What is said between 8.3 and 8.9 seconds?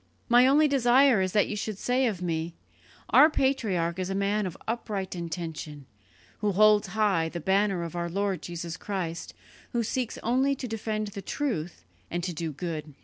Jesus